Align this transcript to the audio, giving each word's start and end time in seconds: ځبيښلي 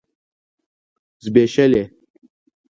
ځبيښلي 1.23 1.83